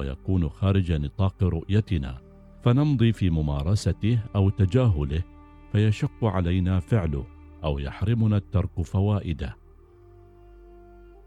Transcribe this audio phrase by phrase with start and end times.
[0.00, 2.18] ويكون خارج نطاق رؤيتنا.
[2.62, 5.22] فنمضي في ممارسته أو تجاهله
[5.72, 7.26] فيشق علينا فعله
[7.64, 9.56] أو يحرمنا الترك فوائده.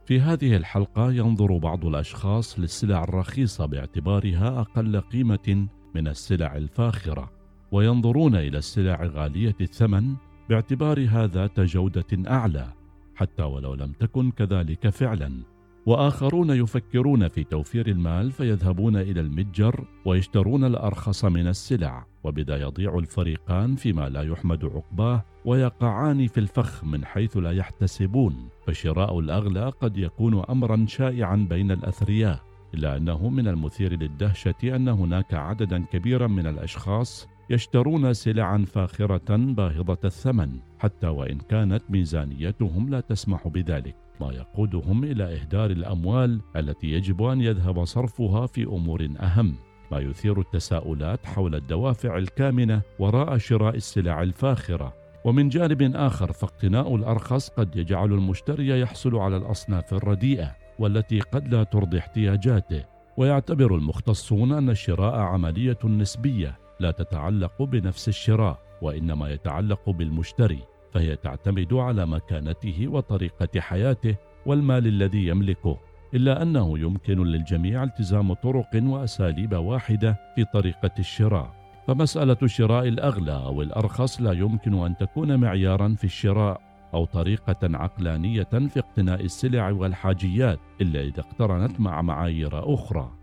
[0.05, 7.31] في هذه الحلقة ينظر بعض الأشخاص للسلع الرخيصة باعتبارها أقل قيمة من السلع الفاخرة
[7.71, 10.15] وينظرون إلى السلع غالية الثمن
[10.49, 12.73] باعتبارها ذات جودة أعلى
[13.15, 15.52] حتى ولو لم تكن كذلك فعلا.
[15.85, 23.75] وآخرون يفكرون في توفير المال فيذهبون إلى المتجر ويشترون الأرخص من السلع وبذا يضيع الفريقان
[23.75, 30.43] فيما لا يحمد عقباه ويقعان في الفخ من حيث لا يحتسبون فشراء الأغلى قد يكون
[30.49, 32.39] امرا شائعا بين الأثرياء
[32.73, 39.97] إلا أنه من المثير للدهشة أن هناك عددا كبيرا من الأشخاص يشترون سلعا فاخرة باهظة
[40.05, 43.95] الثمن حتى وإن كانت ميزانيتهم لا تسمح بذلك.
[44.21, 49.55] ما يقودهم إلى إهدار الأموال التي يجب أن يذهب صرفها في أمور أهم.
[49.91, 54.93] ما يثير التساؤلات حول الدوافع الكامنة وراء شراء السلع الفاخرة.
[55.25, 61.63] ومن جانب آخر فاقتناء الأرخص قد يجعل المشتري يحصل على الأصناف الرديئة والتي قد لا
[61.63, 62.85] ترضي احتياجاته.
[63.17, 66.62] ويعتبر المختصون أن الشراء عملية نسبية.
[66.79, 70.59] لا تتعلق بنفس الشراء وإنما يتعلق بالمشتري
[70.93, 74.15] فهي تعتمد على مكانته وطريقة حياته
[74.45, 75.77] والمال الذي يملكه
[76.13, 81.63] إلا أنه يمكن للجميع التزام طرق وأساليب واحدة في طريقة الشراء.
[81.87, 86.61] فمسألة شراء الأغلى أو الأرخص لا يمكن أن تكون معيارا في الشراء
[86.93, 93.22] أو طريقة عقلانية في اقتناء السلع والحاجيات إلا إذا اقترنت مع معايير أخرى.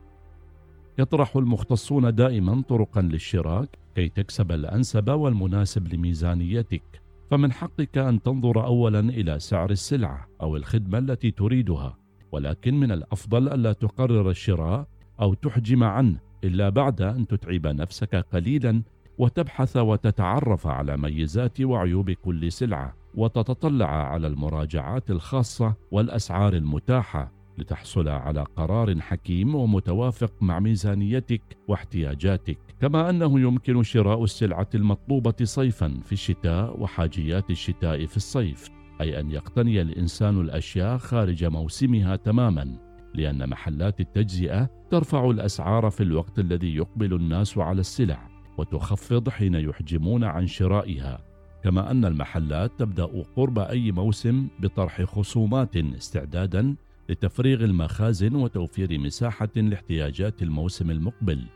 [1.01, 7.03] يطرح المختصون دائما طرقا للشراء كي تكسب الأنسب والمناسب لميزانيتك.
[7.31, 11.97] فمن حقك أن تنظر اولا إلى سعر السلعة أو الخدمة التي تريدها
[12.33, 14.87] ولكن من الأفضل ألا تقرر الشراء
[15.21, 18.83] أو تحجم عنه إلا بعد أن تتعب نفسك قليلا
[19.19, 27.40] وتبحث وتتعرف على ميزات وعيوب كل سلعة وتتطلع على المراجعات الخاصة والأسعار المتاحة.
[27.59, 36.01] لتحصل على قرار حكيم ومتوافق مع ميزانيتك واحتياجاتك كما أنه يمكن شراء السلعة المطلوبة صيفا
[36.05, 38.69] في الشتاء وحاجيات الشتاء في الصيف
[39.01, 42.77] أي أن يقتني الإنسان الأشياء خارج موسمها تماما
[43.15, 48.29] لأن محلات التجزئة ترفع الأسعار في الوقت الذي يقبل الناس على السلع
[48.59, 51.25] وتخفض حين يحجمون عن شرائها.
[51.65, 56.77] كما أن المحلات تبدأ قرب أي موسم بطرح خصومات استعدادا
[57.11, 61.47] لتفريغ المخازن وتوفير مساحة لاحتياجات الموسم المقبل.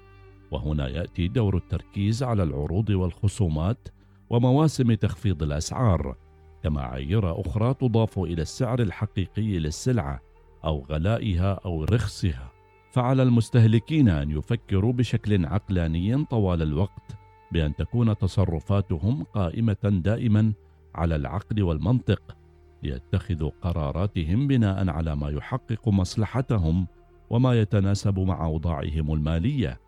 [0.50, 3.88] وهنا يأتي دور التركيز على العروض والخصومات
[4.30, 6.16] ومواسم تخفيض الأسعار
[6.62, 10.20] كمعايير أخرى تضاف إلى السعر الحقيقي للسلعة
[10.64, 12.50] أو غلائها أو رخصها.
[12.90, 17.16] فعلى المستهلكين أن يفكروا بشكل عقلاني طوال الوقت
[17.52, 20.52] بأن تكون تصرفاتهم قائمة دائما
[20.94, 22.36] على العقل والمنطق
[22.84, 26.86] ليتخذوا قراراتهم بناء على ما يحقق مصلحتهم
[27.30, 29.80] وما يتناسب مع أوضاعهم المالية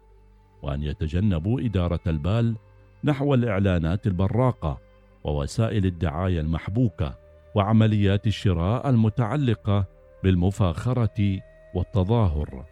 [0.62, 2.56] وأن يتجنبوا إدارة البال
[3.04, 4.78] نحو الإعلانات البراقة
[5.24, 7.18] ووسائل الدعاية المحبوكة
[7.54, 9.84] وعمليات الشراء المتعلقة
[10.22, 11.40] بالمفاخرة
[11.74, 12.64] والتظاهر.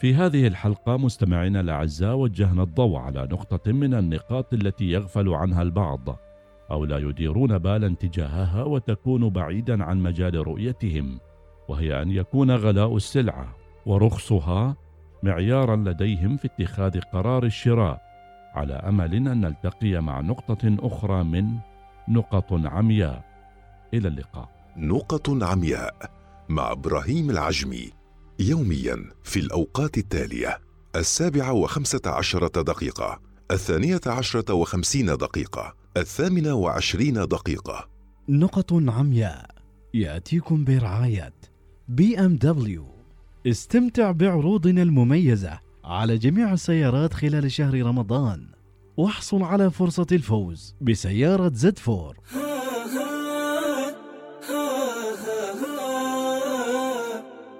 [0.00, 6.16] في هذه الحلقة مستمعينا الأعزاء وجهنا الضوء على نقطة من النقاط التي يغفل عنها البعض.
[6.70, 11.20] أو لا يديرون بالا تجاهها وتكون بعيدا عن مجال رؤيتهم
[11.68, 14.76] وهي أن يكون غلاء السلعه ورخصها
[15.22, 18.00] معيارا لديهم في اتخاذ قرار الشراء
[18.54, 21.58] على أمل أن نلتقي مع نقطة أخرى من
[22.08, 23.24] نقط عمياء.
[23.94, 24.48] إلى اللقاء.
[24.76, 25.94] نقط عمياء
[26.48, 27.90] مع إبراهيم العجمي
[28.38, 30.58] يوميا في الأوقات التالية
[30.96, 33.29] السابعة وخمسة عشرة دقيقة.
[33.50, 37.88] الثانية عشرة وخمسين دقيقة الثامنة وعشرين دقيقة.
[38.28, 39.50] نقط عمياء
[39.94, 41.34] يأتيكم برعاية
[41.88, 42.86] BMW.
[43.46, 48.46] استمتع بعروضنا المميزة على جميع السيارات خلال شهر رمضان
[48.96, 52.16] واحصل على فرصة الفوز بسيارة Z4.